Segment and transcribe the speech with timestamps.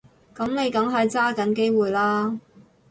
[0.33, 2.39] 噉你梗係揸緊機會啦